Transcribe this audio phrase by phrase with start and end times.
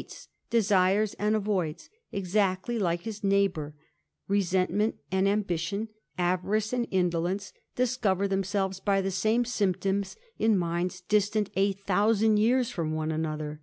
[0.00, 3.74] es^ desires and avoids, exactly like his neighbour;
[4.28, 11.50] resentment and ambition, avarice and indolence, discover themselves by the same symptoms in minds distant
[11.54, 13.60] a thousand years from one another.